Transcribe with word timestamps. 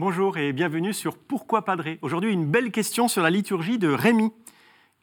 Bonjour 0.00 0.38
et 0.38 0.54
bienvenue 0.54 0.94
sur 0.94 1.18
Pourquoi 1.18 1.62
Padré 1.62 1.98
Aujourd'hui, 2.00 2.32
une 2.32 2.46
belle 2.46 2.70
question 2.70 3.06
sur 3.06 3.22
la 3.22 3.28
liturgie 3.28 3.76
de 3.78 3.88
Rémi. 3.88 4.32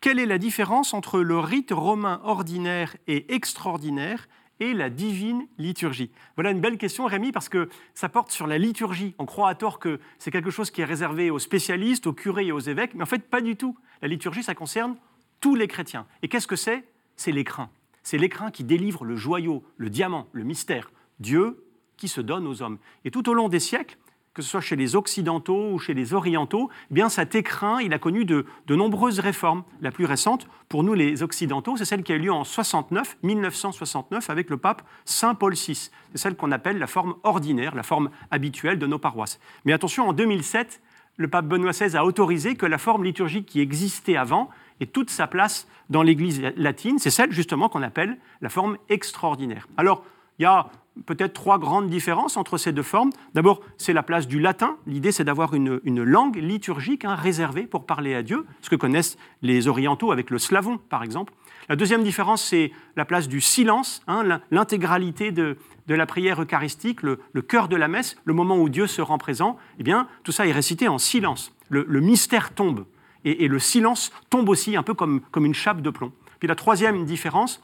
Quelle 0.01 0.17
est 0.17 0.25
la 0.25 0.39
différence 0.39 0.95
entre 0.95 1.19
le 1.19 1.37
rite 1.37 1.69
romain 1.69 2.19
ordinaire 2.23 2.97
et 3.05 3.31
extraordinaire 3.31 4.27
et 4.59 4.73
la 4.73 4.89
divine 4.89 5.45
liturgie? 5.59 6.09
Voilà 6.33 6.49
une 6.49 6.61
belle 6.61 6.79
question, 6.79 7.05
Rémi, 7.05 7.31
parce 7.31 7.47
que 7.47 7.69
ça 7.93 8.09
porte 8.09 8.31
sur 8.31 8.47
la 8.47 8.57
liturgie. 8.57 9.13
On 9.19 9.27
croit 9.27 9.49
à 9.49 9.53
tort 9.53 9.77
que 9.77 9.99
c'est 10.17 10.31
quelque 10.31 10.49
chose 10.49 10.71
qui 10.71 10.81
est 10.81 10.85
réservé 10.85 11.29
aux 11.29 11.37
spécialistes, 11.37 12.07
aux 12.07 12.13
curés 12.13 12.47
et 12.47 12.51
aux 12.51 12.59
évêques, 12.59 12.95
mais 12.95 13.03
en 13.03 13.05
fait, 13.05 13.29
pas 13.29 13.41
du 13.41 13.55
tout. 13.55 13.77
La 14.01 14.07
liturgie, 14.07 14.41
ça 14.41 14.55
concerne 14.55 14.95
tous 15.41 15.53
les 15.53 15.67
chrétiens. 15.67 16.07
Et 16.23 16.27
qu'est-ce 16.27 16.47
que 16.47 16.55
c'est? 16.55 16.83
C'est 17.17 17.31
l'écrin. 17.31 17.69
C'est 18.01 18.17
l'écrin 18.17 18.49
qui 18.49 18.63
délivre 18.63 19.05
le 19.05 19.15
joyau, 19.15 19.63
le 19.77 19.91
diamant, 19.91 20.27
le 20.31 20.43
mystère. 20.43 20.89
Dieu 21.19 21.63
qui 21.97 22.07
se 22.07 22.19
donne 22.19 22.47
aux 22.47 22.63
hommes. 22.63 22.79
Et 23.05 23.11
tout 23.11 23.29
au 23.29 23.35
long 23.35 23.47
des 23.47 23.59
siècles, 23.59 23.95
que 24.37 24.43
ce 24.43 24.49
soit 24.51 24.61
chez 24.61 24.75
les 24.75 24.95
occidentaux 24.95 25.71
ou 25.71 25.79
chez 25.79 25.95
les 25.95 26.13
orientaux, 26.13 26.69
eh 26.91 26.93
bien 26.93 27.09
cet 27.09 27.33
écrin, 27.33 27.81
il 27.81 27.91
a 27.91 27.97
connu 27.97 28.23
de, 28.23 28.45
nombreuses 28.69 29.19
réformes. 29.19 29.63
La 29.81 29.89
plus 29.89 30.05
récente, 30.05 30.47
pour 30.69 30.83
nous 30.83 30.93
les 30.93 31.23
occidentaux, 31.23 31.75
c'est 31.75 31.85
celle 31.85 32.03
qui 32.03 32.11
a 32.13 32.17
eu 32.17 32.19
lieu 32.19 32.31
en 32.31 32.43
69, 32.43 33.17
1969, 33.23 34.29
avec 34.29 34.51
le 34.51 34.57
pape 34.57 34.83
Saint 35.05 35.33
Paul 35.33 35.55
VI. 35.55 35.73
C'est 35.73 35.91
celle 36.13 36.35
qu'on 36.35 36.51
appelle 36.51 36.77
la 36.77 36.85
forme 36.85 37.15
ordinaire, 37.23 37.73
la 37.73 37.81
forme 37.81 38.11
habituelle 38.29 38.77
de 38.77 38.85
nos 38.85 38.99
paroisses. 38.99 39.39
Mais 39.65 39.73
attention, 39.73 40.07
en 40.07 40.13
2007, 40.13 40.81
le 41.15 41.27
pape 41.27 41.47
Benoît 41.47 41.71
XVI 41.71 41.97
a 41.97 42.05
autorisé 42.05 42.53
que 42.53 42.67
la 42.67 42.77
forme 42.77 43.05
liturgique 43.05 43.47
qui 43.47 43.59
existait 43.59 44.17
avant 44.17 44.49
ait 44.79 44.85
toute 44.85 45.09
sa 45.09 45.25
place 45.25 45.67
dans 45.89 46.03
l'Église 46.03 46.43
latine. 46.57 46.99
C'est 46.99 47.09
celle 47.09 47.31
justement 47.31 47.69
qu'on 47.69 47.81
appelle 47.81 48.19
la 48.41 48.49
forme 48.49 48.77
extraordinaire. 48.87 49.67
Alors, 49.77 50.05
il 50.37 50.43
y 50.43 50.45
a 50.45 50.69
peut-être 51.05 51.33
trois 51.33 51.59
grandes 51.59 51.89
différences 51.89 52.37
entre 52.37 52.57
ces 52.57 52.71
deux 52.71 52.83
formes. 52.83 53.11
D'abord, 53.33 53.61
c'est 53.77 53.93
la 53.93 54.03
place 54.03 54.27
du 54.27 54.39
latin. 54.39 54.77
L'idée, 54.85 55.11
c'est 55.11 55.23
d'avoir 55.23 55.53
une, 55.53 55.79
langue 55.85 56.37
liturgique 56.37 57.05
hein, 57.05 57.15
réservée 57.15 57.63
pour 57.63 57.85
parler 57.85 58.13
à 58.15 58.23
Dieu, 58.23 58.45
ce 58.61 58.69
que 58.69 58.75
connaissent 58.75 59.17
les 59.41 59.67
orientaux 59.67 60.11
avec 60.11 60.29
le 60.29 60.39
slavon, 60.39 60.77
par 60.89 61.03
exemple. 61.03 61.33
La 61.69 61.75
deuxième 61.75 62.03
différence, 62.03 62.43
c'est 62.43 62.71
la 62.95 63.05
place 63.05 63.27
du 63.27 63.41
silence, 63.41 64.01
hein, 64.07 64.39
l'intégralité 64.51 65.31
de, 65.31 65.57
la 65.87 66.05
prière 66.05 66.41
eucharistique, 66.41 67.01
le, 67.03 67.17
cœur 67.41 67.67
de 67.67 67.75
la 67.75 67.87
messe, 67.87 68.17
le 68.25 68.33
moment 68.33 68.57
où 68.57 68.69
Dieu 68.69 68.87
se 68.87 69.01
rend 69.01 69.17
présent. 69.17 69.57
Eh 69.79 69.83
bien, 69.83 70.07
tout 70.23 70.31
ça 70.31 70.47
est 70.47 70.51
récité 70.51 70.87
en 70.87 70.97
silence. 70.97 71.53
Le, 71.69 71.99
mystère 71.99 72.53
tombe. 72.53 72.85
Et, 73.25 73.47
le 73.47 73.59
silence 73.59 74.11
tombe 74.29 74.47
aussi, 74.47 74.77
un 74.77 74.83
peu 74.83 74.93
comme, 74.93 75.21
comme 75.31 75.45
une 75.45 75.53
chape 75.53 75.81
de 75.81 75.89
plomb. 75.89 76.13
Puis 76.39 76.47
la 76.47 76.55
troisième 76.55 77.03
différence, 77.05 77.61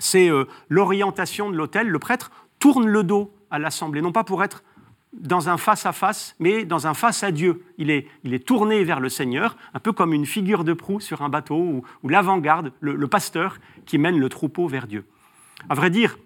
c'est 0.00 0.30
euh, 0.30 0.46
l'orientation 0.68 1.50
de 1.50 1.56
l'autel. 1.56 1.88
Le 1.88 1.98
prêtre 1.98 2.32
tourne 2.60 2.86
le 2.86 3.02
dos 3.02 3.34
à 3.50 3.58
l'assemblée, 3.58 4.00
non 4.00 4.12
pas 4.12 4.22
pour 4.22 4.44
être 4.44 4.62
dans 5.12 5.48
un 5.48 5.56
face-à-face, 5.56 6.36
mais 6.38 6.64
dans 6.64 6.86
un 6.86 6.94
face 6.94 7.24
à 7.24 7.32
Dieu. 7.32 7.64
Il 7.78 7.90
est, 7.90 8.06
il 8.22 8.32
est, 8.32 8.46
tourné 8.46 8.84
vers 8.84 9.00
le 9.00 9.08
Seigneur, 9.08 9.56
un 9.74 9.80
peu 9.80 9.92
comme 9.92 10.12
une 10.12 10.26
figure 10.26 10.62
de 10.62 10.72
proue 10.72 11.00
sur 11.00 11.22
un 11.22 11.28
bateau, 11.28 11.82
ou, 12.02 12.08
l'avant-garde, 12.08 12.72
le, 12.80 13.08
pasteur 13.08 13.58
qui 13.86 13.98
mène 13.98 14.18
le 14.18 14.28
troupeau 14.28 14.68
vers 14.68 14.86
Dieu. 14.86 15.04
À 15.68 15.74
vrai 15.74 15.90
dire, 15.90 16.16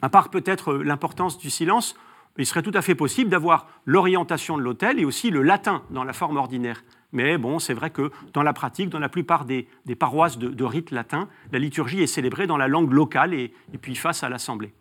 à 0.00 0.08
part 0.08 0.30
peut-être 0.30 0.74
l'importance 0.74 1.38
du 1.38 1.50
silence, 1.50 1.94
il 2.38 2.46
serait 2.46 2.62
tout 2.62 2.72
à 2.74 2.82
fait 2.82 2.94
possible 2.94 3.30
d'avoir 3.30 3.66
l'orientation 3.84 4.56
de 4.56 4.62
l'autel 4.62 4.98
et 4.98 5.04
aussi 5.04 5.30
le 5.30 5.42
latin 5.42 5.82
dans 5.90 6.04
la 6.04 6.12
forme 6.12 6.36
ordinaire. 6.36 6.84
Mais 7.12 7.38
bon, 7.38 7.58
c'est 7.58 7.72
vrai 7.72 7.90
que 7.90 8.10
dans 8.34 8.42
la 8.42 8.52
pratique, 8.52 8.90
dans 8.90 8.98
la 8.98 9.08
plupart 9.08 9.44
des, 9.44 9.68
paroisses 9.98 10.38
de, 10.38 10.64
rite 10.64 10.90
latin, 10.90 11.28
la 11.52 11.58
liturgie 11.58 12.02
est 12.02 12.06
célébrée 12.06 12.46
dans 12.46 12.58
la 12.58 12.68
langue 12.68 12.92
locale 12.92 13.32
et, 13.32 13.52
puis 13.80 13.94
face 13.94 14.22
à 14.22 14.28
l'assemblée. 14.28 14.72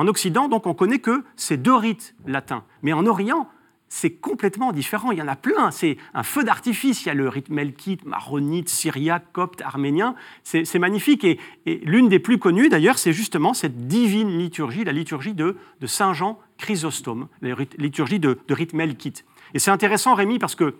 En 0.00 0.06
Occident, 0.06 0.48
donc, 0.48 0.66
on 0.66 0.72
connaît 0.72 0.98
que 0.98 1.24
ces 1.36 1.58
deux 1.58 1.74
rites 1.74 2.14
latins. 2.26 2.64
Mais 2.80 2.94
en 2.94 3.04
Orient, 3.04 3.50
c'est 3.90 4.12
complètement 4.12 4.72
différent. 4.72 5.12
Il 5.12 5.18
y 5.18 5.22
en 5.22 5.28
a 5.28 5.36
plein. 5.36 5.70
C'est 5.70 5.98
un 6.14 6.22
feu 6.22 6.42
d'artifice. 6.42 7.04
Il 7.04 7.08
y 7.08 7.10
a 7.10 7.14
le 7.14 7.28
rite 7.28 7.50
melkite, 7.50 8.06
maronite, 8.06 8.70
syriaque, 8.70 9.26
copte, 9.34 9.60
arménien. 9.60 10.14
C'est 10.42 10.78
magnifique. 10.78 11.24
Et, 11.24 11.38
l'une 11.66 12.08
des 12.08 12.18
plus 12.18 12.38
connues, 12.38 12.70
d'ailleurs, 12.70 12.96
c'est 12.96 13.12
justement 13.12 13.52
cette 13.52 13.88
divine 13.88 14.38
liturgie, 14.38 14.84
la 14.84 14.92
liturgie 14.92 15.34
de, 15.34 15.58
Saint 15.84 16.14
Jean 16.14 16.38
Chrysostome, 16.56 17.28
la 17.42 17.54
liturgie 17.76 18.20
de, 18.20 18.38
de 18.48 18.54
rite 18.54 18.72
melkite. 18.72 19.26
Et 19.52 19.58
c'est 19.58 19.70
intéressant, 19.70 20.14
Rémi, 20.14 20.38
parce 20.38 20.54
que 20.54 20.76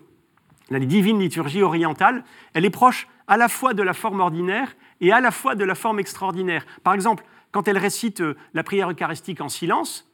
la 0.71 0.79
divine 0.79 1.19
liturgie 1.19 1.61
orientale, 1.61 2.23
elle 2.53 2.65
est 2.65 2.71
proche 2.71 3.07
à 3.27 3.37
la 3.37 3.49
fois 3.49 3.73
de 3.73 3.83
la 3.83 3.93
forme 3.93 4.21
ordinaire 4.21 4.75
et 5.01 5.11
à 5.11 5.19
la 5.19 5.31
fois 5.31 5.53
de 5.53 5.63
la 5.63 5.75
forme 5.75 5.99
extraordinaire. 5.99 6.65
Par 6.83 6.93
exemple, 6.93 7.23
quand 7.51 7.67
elle 7.67 7.77
récite 7.77 8.21
euh, 8.21 8.37
la 8.53 8.63
prière 8.63 8.89
eucharistique 8.89 9.41
en 9.41 9.49
silence, 9.49 10.09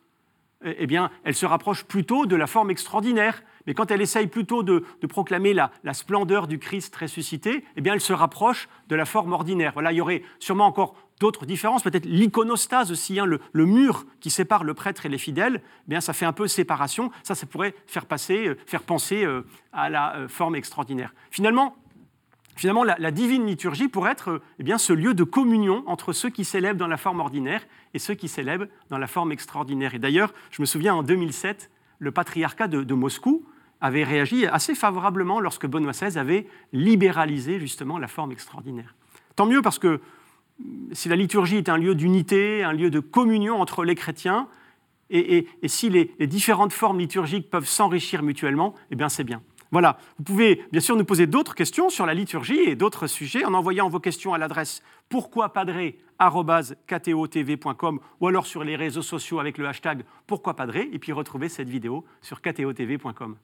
eh, 0.66 0.76
eh 0.80 0.88
bien, 0.88 1.12
elle 1.24 1.36
se 1.36 1.46
rapproche 1.46 1.84
plutôt 1.84 2.26
de 2.26 2.36
la 2.36 2.48
forme 2.48 2.72
extraordinaire. 2.72 3.44
Mais 3.68 3.74
quand 3.74 3.92
elle 3.92 4.02
essaye 4.02 4.28
plutôt 4.28 4.64
de, 4.64 4.84
proclamer 5.08 5.54
la, 5.54 5.72
splendeur 5.94 6.48
du 6.48 6.58
Christ 6.58 6.96
ressuscité, 6.96 7.64
eh 7.76 7.82
bien, 7.82 7.94
elle 7.94 8.02
se 8.02 8.14
rapproche 8.14 8.70
de 8.88 8.96
la 8.96 9.06
forme 9.06 9.34
ordinaire. 9.34 9.74
Voilà, 9.74 9.92
il 9.92 9.98
y 9.98 10.02
aurait 10.02 10.24
sûrement 10.40 10.66
encore 10.66 10.96
d'autres 11.20 11.46
différences, 11.46 11.84
peut-être 11.84 12.06
l'iconostase 12.06 12.92
aussi, 12.92 13.20
hein, 13.20 13.26
le, 13.26 13.66
mur 13.66 14.06
qui 14.20 14.30
sépare 14.30 14.64
le 14.64 14.74
prêtre 14.74 15.06
et 15.06 15.10
les 15.10 15.18
fidèles, 15.18 15.62
eh 15.64 15.90
bien, 15.90 16.00
ça 16.00 16.14
fait 16.14 16.26
un 16.26 16.34
peu 16.34 16.48
séparation. 16.48 17.12
Ça, 17.24 17.36
ça 17.36 17.46
pourrait 17.46 17.76
faire 17.88 18.06
passer, 18.06 18.48
euh, 18.48 18.58
faire 18.66 18.84
penser 18.84 19.26
euh, 19.26 19.46
à 19.74 19.90
la 19.90 20.28
forme 20.28 20.56
extraordinaire. 20.56 21.14
Finalement, 21.30 21.76
Finalement, 22.58 22.84
la, 22.84 23.12
divine 23.12 23.46
liturgie 23.46 23.88
pourrait 23.88 24.14
être 24.14 24.42
eh 24.58 24.64
bien, 24.64 24.80
ce 24.80 24.92
lieu 24.92 25.14
de 25.14 25.24
communion 25.24 25.84
entre 25.86 26.12
ceux 26.12 26.32
qui 26.32 26.44
célèbrent 26.44 26.80
dans 26.80 26.88
la 26.88 26.98
forme 26.98 27.20
ordinaire 27.20 27.62
et 27.94 28.00
ceux 28.00 28.16
qui 28.16 28.28
célèbrent 28.28 28.66
dans 28.90 28.98
la 28.98 29.06
forme 29.06 29.32
extraordinaire. 29.32 29.94
Et 29.94 30.00
d'ailleurs, 30.00 30.34
je 30.50 30.64
me 30.64 30.66
souviens 30.66 30.96
en 30.96 31.04
2007, 31.04 31.70
le 32.00 32.12
patriarcat 32.12 32.68
de, 32.68 32.94
Moscou 32.96 33.46
avait 33.82 34.04
réagi 34.04 34.46
assez 34.46 34.76
favorablement 34.76 35.40
lorsque 35.40 35.68
Benoît 35.68 35.92
XVI 35.92 36.18
avait 36.18 36.48
libéralisé 36.74 37.60
justement 37.60 37.98
la 37.98 38.08
forme 38.08 38.32
extraordinaire. 38.32 38.96
Tant 39.36 39.46
mieux 39.46 39.62
parce 39.62 39.80
que 39.80 40.02
si 40.92 41.10
la 41.10 41.16
liturgie 41.16 41.58
est 41.58 41.70
un 41.70 41.78
lieu 41.78 41.96
d'unité, 41.96 42.64
un 42.64 42.74
lieu 42.74 42.90
de 42.90 43.00
communion 43.00 43.62
entre 43.62 43.84
les 43.84 43.96
chrétiens, 43.96 44.48
et, 45.10 45.48
si 45.68 45.90
les, 45.90 46.12
différentes 46.28 46.74
formes 46.74 47.00
liturgiques 47.00 47.50
peuvent 47.50 47.68
s'enrichir 47.68 48.24
mutuellement, 48.24 48.76
eh 48.92 48.96
bien 48.96 49.08
c'est 49.08 49.24
bien. 49.24 49.42
Voilà, 49.72 49.98
vous 50.18 50.24
pouvez 50.24 50.64
bien 50.72 50.82
sûr 50.82 50.96
nous 50.96 51.04
poser 51.04 51.28
d'autres 51.28 51.54
questions 51.54 51.90
sur 51.90 52.06
la 52.06 52.14
liturgie 52.14 52.60
et 52.60 52.76
d'autres 52.76 53.08
sujets 53.08 53.44
en 53.46 53.54
envoyant 53.54 53.90
vos 53.90 54.00
questions 54.00 54.34
à 54.34 54.38
l'adresse 54.38 54.82
pourquoipadré.com 55.10 58.00
ou 58.22 58.28
alors 58.28 58.46
sur 58.46 58.64
les 58.64 58.78
réseaux 58.78 59.02
sociaux 59.02 59.40
avec 59.40 59.58
le 59.58 59.68
hashtag 59.68 60.04
pourquoipadré 60.26 60.90
et 60.92 61.00
puis 61.00 61.12
retrouvez 61.12 61.50
cette 61.50 61.70
vidéo 61.70 62.06
sur 62.22 62.42
ktotv.com. 62.42 63.36